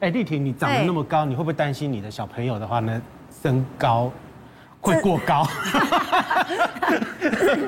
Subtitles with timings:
[0.00, 3.00] 哎，丽婷，你长得那么高，你会不会担心你的小朋友的话呢，
[3.42, 4.12] 身高
[4.80, 5.46] 会过高？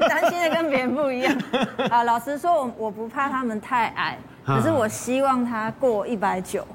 [0.08, 1.34] 担心的跟别人不一样。
[1.90, 6.66] 啊，老实说，我我不怕他们太矮，可是我希望他过一百九。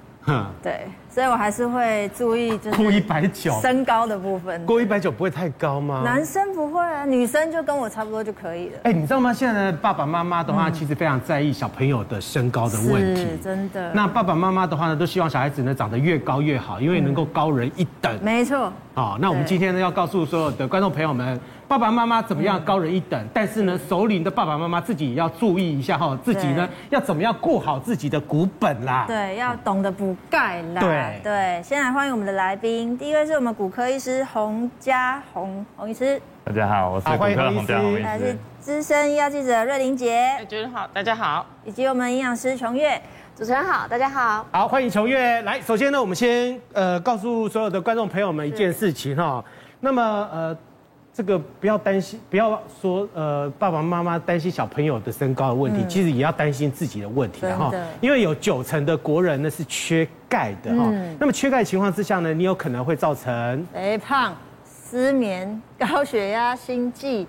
[0.61, 0.87] 对。
[1.13, 4.65] 所以我还是会注意，就是过一百九身高的部分。
[4.65, 6.01] 过一百九不会太高吗？
[6.03, 8.79] 男生不会啊，女生就跟我差不多就可以了。
[8.85, 9.31] 哎，你知道吗？
[9.31, 13.21] 现在的爸爸妈妈的话，其实非常在意小朋友的身高的问题。
[13.21, 13.93] 是真的。
[13.93, 18.11] 那爸爸妈妈的话呢，都希望小孩子呢长得越高越好，因为能够高人一等。
[18.23, 18.73] 没错。
[18.95, 21.39] 好，那我们今天呢要告诉所有的观众朋友们，
[21.73, 29.05] 爸爸妈妈怎么样高人一等，但是呢，首领的爸爸妈妈自己也要注意一下哈，自己呢要怎么样过好自己的股本啦。
[29.07, 30.79] 对，要懂得补钙啦。
[30.79, 31.83] 对对，现在。
[31.83, 36.21] 来欢迎我们的来宾，第一位是我们骨科医师洪嘉宏洪医师。
[36.45, 38.03] 大家好，我是骨科洪嘉宏医师。
[38.03, 40.37] 还是资深医药记者瑞玲姐。
[40.41, 41.43] 主持人好，大家好。
[41.65, 43.01] 以及我们营养师琼月。
[43.35, 44.45] 主持人好，大家好。
[44.51, 45.59] 好，欢迎琼月来。
[45.59, 49.43] 首先呢，我们先呃告诉所有的观众朋友们一件事情哈。
[49.79, 50.55] 那么呃。
[51.13, 57.71] 这个不要担心，不要说呃爸爸妈妈担心小朋友的身高的问题，嗯、其实也要担心自己的问题哈。
[58.01, 60.85] 因为有九成的国人呢是缺钙的哈。
[60.89, 67.27] 嗯、那么缺钙情况之下呢，你有可能会造成肥胖、失眠、高血压、心悸，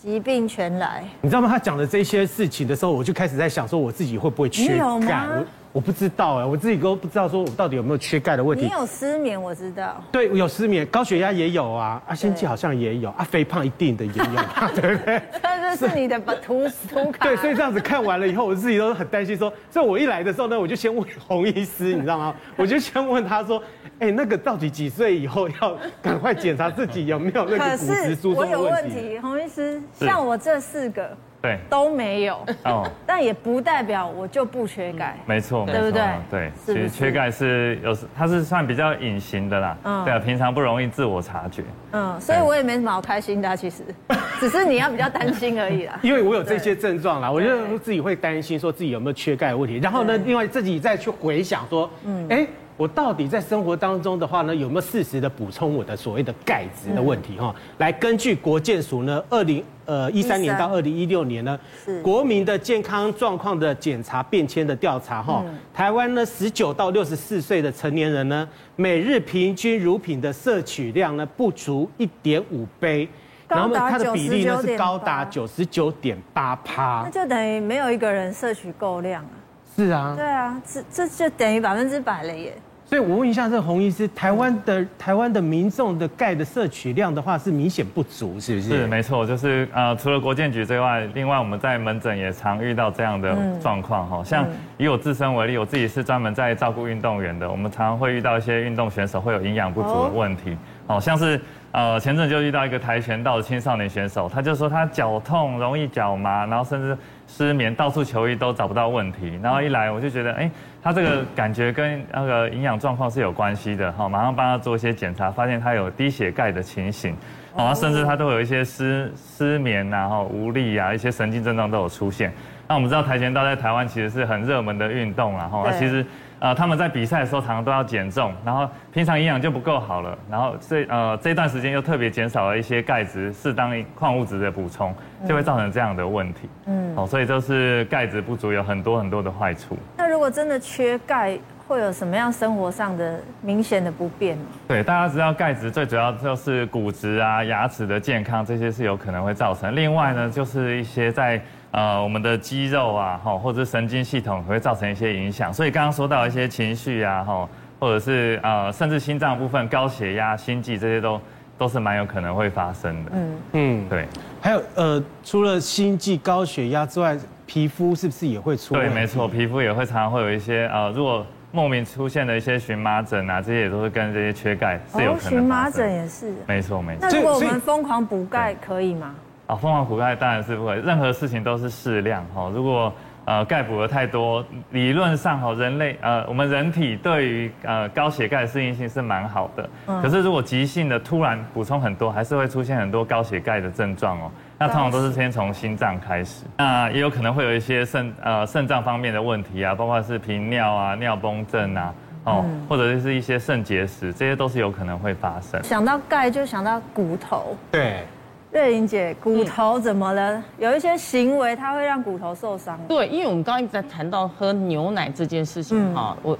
[0.00, 1.02] 疾病全来。
[1.20, 1.48] 你知道吗？
[1.48, 5.26] 他讲的这些事情的时候，我就开始在想说，我自己会不会缺钙？
[5.26, 8.64] 我我不知道哎，我自己都不知道说我到底有没有缺钙的问题。
[8.64, 10.00] 你有失眠，我知道。
[10.12, 14.24] 对，有失眠，高血压也有啊，啊，心悸好像也有，啊，肥胖一定的也有，
[14.80, 15.20] 对不对？
[15.42, 17.26] 这是你的图图卡。
[17.26, 22.34] 对，所以这样子看完了以后，我自己都很担心说，所以我一来的时候呢，我就先问洪医师，你知道吗？
[22.56, 23.62] 我就先问他说，
[23.98, 28.54] 哎，那个到底几岁以后要 赶快检查自己有没有那个骨质疏松问题？
[28.54, 31.16] 我有问题，洪医师，像我这四个。
[31.40, 36.02] 对，都没有哦，但也不代表我就不缺钙，没错，对不对？
[36.28, 43.84] 对，其实缺钙是有时它是算比较隐形的啦，嗯，对啊，平常不容易自我察觉，嗯，所以我也没什么好开心的，其实，
[44.40, 45.96] 只是你要比较担心而已啦。
[46.02, 52.44] 因为我有这些症状啦，我觉得自己会担心说自己有没有缺钙的问题，然后呢，另外自己再去回想说，嗯，哎。
[52.78, 57.52] 我到底在生活当中的话呢，有没有适时的补充我的所谓的钙质的问题哈？
[57.54, 73.08] 嗯、来，根据国健署呢，二零呃一三年到二零一六年呢，是国民的健康状况的检查变迁的调查哈，嗯、台湾呢十九到六十四岁的成年人呢，每日平均乳品的摄取量呢不足一点五杯，
[73.48, 79.30] 然后它的比例呢是高达九十九点八趴，那就等于没有一个人摄取够量啊。
[79.76, 82.56] 是啊，对啊，这这就等于百分之百了耶。
[82.88, 88.68] 所以，我问一下这个洪医师，台湾的台湾的民众的钙的摄取量的话，是明显不足，是不是？
[88.68, 94.24] 是，没错，就是呃，除了国健局之外，另外我们在门诊也常遇到这样的状况哈。
[94.24, 94.46] 像
[94.78, 100.56] 以我自身为例，我自己是专门在照顾运动员的，我们常常会遇到一些运动选手会有营养不足的问题，
[100.88, 101.40] 好像是。
[101.70, 109.38] 呃，前阵就遇到一个跆拳道的青少年选手，他就说他脚痛、容易脚麻，然后甚至失眠，到处求医都找不到问题。
[109.42, 110.50] 然后一来我就觉得，哎，
[110.82, 117.14] 他这个感觉跟那个营养状况是有关系的哈，马上帮他做一些检查，发现他有低血钙的情形，
[117.54, 122.32] 然后甚至他都有一些失失眠然后无力啊，一些神经症状都有出现。
[122.66, 125.46] 那我们知道跆拳道在台湾其实是很热门的运动，啊。
[125.46, 126.04] 哈其实。
[126.40, 134.94] 呃，他们在比赛的时候常常都要减重，然后平常营养就不够好了，然后这呃这段时间又特别减少了一些钙质、适当矿物质的补充，
[135.26, 136.48] 就会造成这样的问题。
[136.66, 139.76] 嗯，哦，所以就是钙质不足有很多很多的坏处。
[139.96, 144.44] 那如果真的缺钙，会有什么样生活上的明显的不便吗？
[144.68, 149.74] 对，大家知道钙质最主要就是骨质啊、牙齿的健康，这些是有可能会造成。
[149.74, 151.40] 另外呢，就是一些在。
[151.70, 157.48] 呃，我们的肌肉啊，哈，或者神经系统会造成一些影响，所以刚刚说到一些情绪啊，哈，
[157.78, 161.20] 或者是呃，甚至心脏部分高血压、心悸这些都
[161.58, 163.10] 都是蛮有可能会发生的。
[163.14, 164.06] 嗯嗯，对。
[164.40, 168.74] 还有呃，除了心悸、高血压之外，皮肤是不是也会出？
[168.74, 175.34] 对，没错，皮肤也会常常会有一些呃，如果莫名出现的一些荨麻疹啊，这些也都是跟这些缺钙是有可能。
[175.34, 176.32] 荨麻疹也是。
[176.46, 177.00] 没错没错。
[177.02, 179.14] 那如果我们疯狂补钙可以吗？
[179.48, 182.52] 啊，疯狂补钙当然是不会，任何事情都是适量哈。
[182.54, 182.92] 如果
[183.24, 194.30] 呃钙补的太多，理论上哈人类呃我们人体对于呃高血钙的适应性是蛮好的，嗯、可是如果急性的突然补充很多，还是会出现很多高血钙的症状哦。
[194.58, 205.62] 那通常都是先从心脏开始，那也有可能会有一些肾呃肾脏方面的问题啊，包括是频尿啊、尿崩症啊，哦，嗯、或者是一些肾结石，这些都是有可能会发生。
[205.62, 208.04] 想到钙就想到骨头，对。
[208.50, 210.42] 瑞玲姐，骨头怎么了？
[210.58, 212.78] 有一些行为它会让骨头受伤。
[212.88, 216.36] 对，因为我们刚刚一直在谈到喝牛奶这件事情哈，我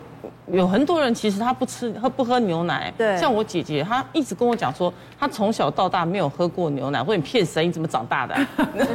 [0.50, 7.66] 有很多人其实他不吃喝不喝牛奶，对，像我姐姐，她一直跟我讲说，她从小到大没有喝过牛奶，或者你骗谁？
[7.66, 8.34] 你怎么长大的？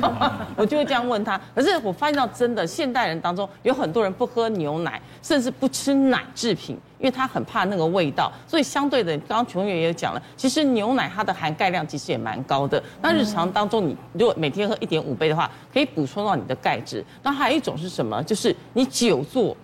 [0.58, 1.40] 我就会这样问她。
[1.54, 8.32] 可是我发现到真的，现代人当中有很多人不喝牛奶，甚至不吃奶制品，因为他很怕那个味道。
[8.48, 12.82] 所以相对的，刚刚琼月也讲了，其实牛奶它的含钙量其实也蛮高的。
[13.02, 17.06] 那日常当中你如果每天喝一点五杯的话，可以补充到你的钙质。
[17.22, 18.24] 那还有一种是什么？
[18.24, 19.56] 就是你久坐。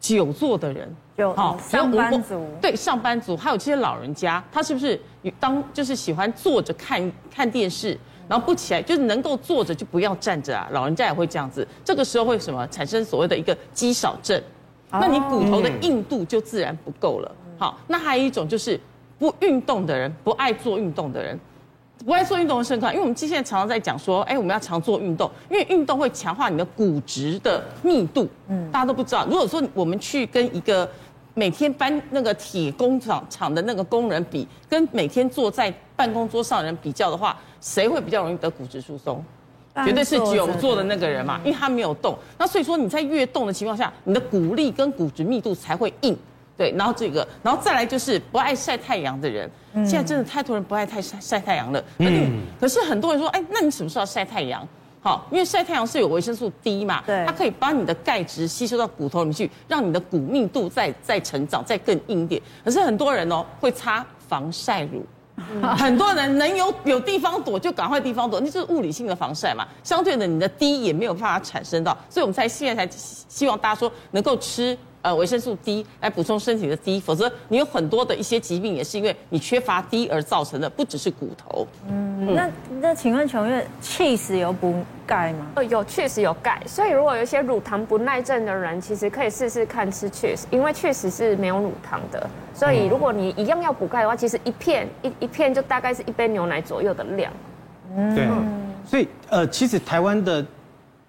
[0.00, 0.88] 久坐的人，
[1.18, 4.98] 就好上班族，对上班族，还有这些老人家，他是不是
[5.40, 7.98] 当就是喜欢坐着看看电视，
[8.28, 10.68] 然后不起来，就是能够坐着就不要站着啊。
[10.70, 14.40] 老人家也会这样子，这个时候会什么产生所谓的一个肌少症，
[14.92, 17.34] 那你骨头的硬度就自然不够了。
[17.58, 18.80] 好，那还有一种就是
[19.18, 21.36] 不运动的人，不爱做运动的人。
[22.06, 28.28] 不爱做运动的身体，因为我们现在常常在讲说，哎，我们要常做运动，因为运动会强化你的骨质的密度。
[28.46, 30.88] 嗯，大家都不知道，如果说我们去跟一个
[31.38, 39.24] 每天搬那个铁工厂厂的那个工人比，跟每天坐在办公桌上的人比较的话，谁会比较容易得骨质疏松？
[39.84, 42.18] 绝对是久坐的那个人嘛，因为他没有动。
[42.36, 46.18] 那所以说你在越动的情况下，你的骨力跟骨质密度才会硬。
[46.56, 51.80] 对，然后这个，然后再来就是不爱晒太阳的人，现在真的太多人不爱太晒晒太阳了。
[51.98, 52.42] 嗯。
[52.58, 54.66] 可是很多人说，哎，那你什么时候要晒太阳？
[55.00, 62.42] 好，因为晒太阳是有维生素 D 嘛，对，它可以把你的钙质吸收到骨头里面去，让你的骨密度再再成长，再更硬一点。
[62.64, 65.04] 可是很多人哦会擦防晒乳，
[65.76, 69.66] 很多人能有有地方躲就赶快地方躲，那就是物理性的防晒嘛。
[69.84, 72.96] 相对的，你的 D 也没有办法产生到，所以我们才现在才
[73.28, 74.76] 希望大家说能够吃。
[75.00, 81.66] 呃，维生素 D 来补充身体的 D，否则你有很多的一些疾病也是因为你缺乏 D 而造成的，不只是骨头。
[81.88, 82.50] 嗯，那
[82.80, 84.74] 那请问琼月，cheese 有补
[85.06, 85.46] 钙吗？
[85.54, 86.60] 呃，有，确实有钙。
[86.66, 92.28] 所以如果有一些乳糖不耐症的人，其实可以试试看吃 cheese，因为 cheese 是没有乳糖的。
[92.52, 97.32] 所以如果你一样要补钙的话，其实一片一一片就大概是一杯牛奶左右的量。
[97.96, 98.26] 嗯，对。
[98.84, 100.44] 所以呃，其实台湾的。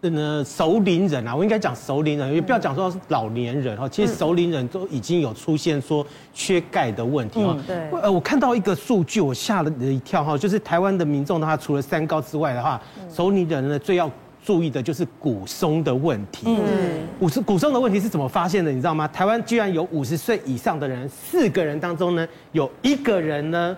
[0.02, 3.88] 呃，熟龄人啊，我应该讲熟龄人，也不要讲说是老年人哈。
[3.90, 7.58] 其实熟龄人都已经有出现说缺钙的问题哈。
[7.68, 7.76] 对。
[8.02, 12.82] 呃，我看到一个数据，我吓了一跳哈，就是台湾的民众的话，除了三高之外的话，
[13.14, 14.10] 熟龄人呢最要
[14.42, 16.46] 注意的就是骨松的问题。
[16.48, 16.58] 嗯。
[17.20, 18.72] 骨松骨松的问题是怎么发现的？
[18.72, 19.06] 你知道吗？
[19.10, 23.78] 台湾居然有五十岁以上的人，四个人当中呢，有一个人呢。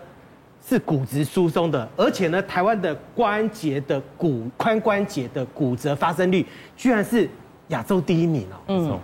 [0.64, 6.46] 是骨质疏松的，而且呢，台湾的关节的骨髋关节的骨折发生率
[6.78, 7.28] 居然是
[7.70, 8.56] 亚洲第一名哦。
[8.68, 9.00] 嗯，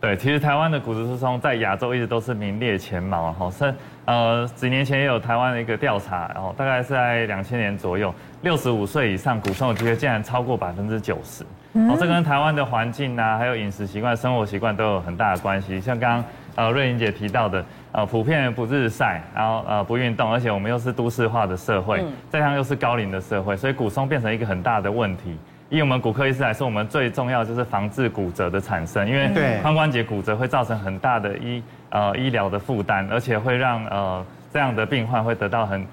[0.00, 3.50] 对，其实台湾的骨质疏松在亚洲一直都是名列前茅哈。
[3.50, 3.74] 是
[4.04, 11.42] 呃，几年前也有台湾的一个调查，然后大概是在两千年左右，六十五岁以上骨松的机会竟然超过百分之九十。
[11.72, 15.80] 哦，这跟台湾的环境啊，还有饮食习惯、生活习惯都有很大的关系。
[15.80, 16.24] 像刚刚
[16.54, 17.64] 呃瑞玲姐提到的。
[17.92, 25.36] 呃，普遍不日晒，然后呃不运动，而且我们又是都市化的社会，这样又是高龄的社会，所以骨松变成一个很大的问题。
[25.68, 29.28] 以我们骨科医师来说，我们最重要就是防治骨折的产生，因为
[29.64, 35.86] 髋关节骨折会造成很大的医呃医疗的负担，而且会让呃这样的病患会得到很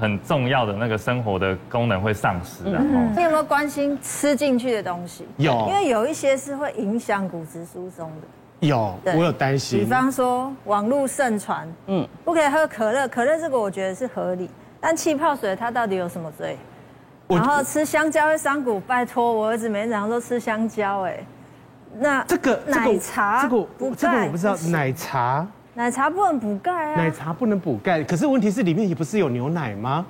[0.00, 2.64] 很重要的那个生活的功能会丧失。
[2.70, 5.26] 然后，你有没有关心吃进去的东西？
[5.36, 8.26] 有，因为有一些是会影响骨质疏松的。
[8.60, 9.80] 有，我有担心。
[9.80, 14.48] 比方说，网络盛传，嗯，不可以喝可乐，可乐这个我觉得是合理，
[14.80, 16.56] 但气泡水它到底有什么罪？
[17.28, 21.24] 然后吃香蕉会伤骨，拜托，我儿子每天早上都吃香蕉，哎，
[21.98, 30.04] 那这个奶茶这个不这个我不知道，奶茶奶茶不能补钙啊，奶茶不能补钙，可是问题是里面也不是有牛奶吗？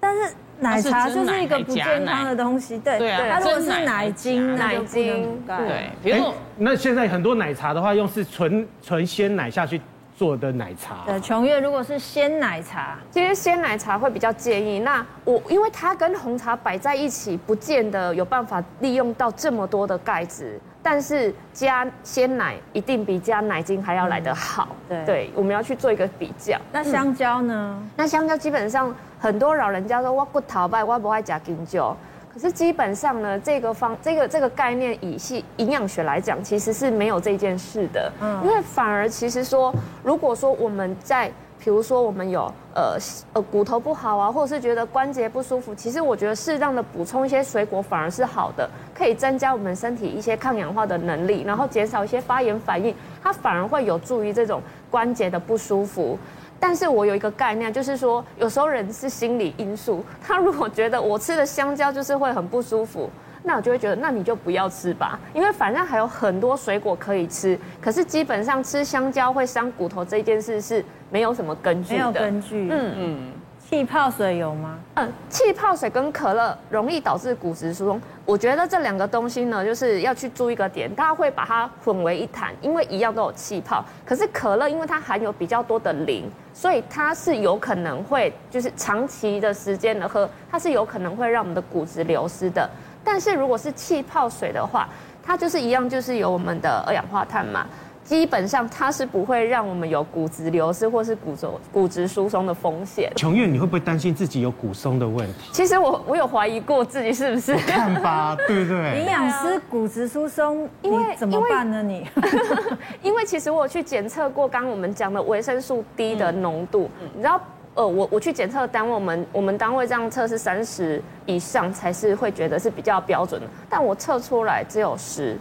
[0.00, 0.34] 但是。
[0.64, 5.90] 奶茶就是一个不健康的东西，对对，它如果是奶精，奶精，对。
[6.02, 9.80] 比如说，那现在很多奶茶的话，用是纯纯鲜奶下去
[10.16, 11.02] 做的奶茶。
[11.06, 14.78] 对，琼月如果是鲜奶茶，其实鲜奶茶会比较建议。
[14.78, 20.58] 那我因为它跟红茶摆在一起，不见得有办法利用到这么多的钙质。
[20.86, 24.68] 但是加鲜奶一定比加奶精还要来得好。
[24.86, 26.58] 对，对，我们要去做一个比较。
[26.72, 27.82] 那香蕉呢？
[27.96, 28.94] 那香蕉基本上。
[29.24, 31.96] 很多老人家说，我不讨败，我不爱加金酒。
[32.30, 38.12] 可是基本上呢，这个方这个这个概念，以系营养学来讲，其实是没有这件事的。
[38.20, 42.98] 嗯，因为反而其实说，如果说我们在，比如说我们有呃
[43.32, 56.18] 呃骨头不好啊，或者是觉得关节不舒服，其实我觉得适当的补充一些水果反而是好的，可以增加我们身体一些抗氧化的能力，然后减少一些发炎反应，它反而会有助于这种关节的不舒服。
[56.66, 60.02] 但是我有一个概念，就是说，有时候人是心理因素。
[60.26, 63.10] 他如果觉得我吃的香蕉就是会很不舒服，
[63.42, 67.58] 那我就会觉得，那你就不要吃吧，因为反正还有很多水果可以吃。
[67.82, 72.00] 可是基本上吃香蕉会伤骨头这件事是没有什么根据的。
[72.00, 72.68] 没有根据。
[72.72, 73.32] 嗯嗯。
[73.68, 74.78] 气泡水有吗？
[74.94, 78.00] 嗯，气泡水跟可乐容易导致骨质疏松。
[78.24, 83.84] 我觉得这两个东西呢，就是要去注意一个点，大家会把它混为一谈，因为一样都有气泡。
[84.04, 92.68] 可是可乐因为它含有比较多的磷，所以它是有可能会就是长期的时间的喝，它是有可能会让我们的骨质流失的。
[93.02, 94.88] 但是如果是气泡水的话，
[95.22, 97.66] 它就是一样，就是有我们的二氧化碳嘛。
[98.04, 103.10] 基本上它是不会让我们有骨质流失或是骨质骨质疏松的风险。
[103.16, 105.50] 琼月，你会不会担心自己有骨松的问题？
[105.52, 107.56] 其实我我有怀疑过自己是不是。
[107.56, 109.00] 看吧， 对不对？
[109.00, 111.82] 营养师骨质疏松，因为怎么办呢？
[111.82, 112.06] 你？
[113.02, 117.40] 因为其实我有去检测过，刚刚我们讲的维生素 D 的浓度，嗯、你知道，
[117.74, 125.38] 呃，我我去检测单位，我们我们单位这样测是三十以上才是会觉得是比较标准的，但我测出来只有十。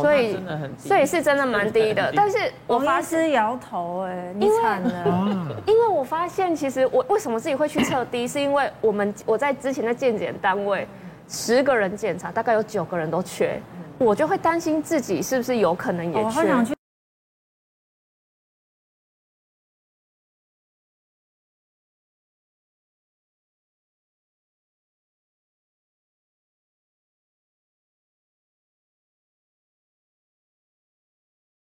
[0.00, 2.12] 所以真的很低，所以是真的蛮低的。
[2.16, 5.56] 但是我发誓摇头，哎，你惨了。
[5.66, 10.86] 因为我发现，其实我为什么自己会去测低，是因为我们我在之前的健检单位，
[11.28, 13.60] 十个人检查，大概有九个人都缺，
[13.98, 16.74] 我就会担心自己是不是有可能也缺。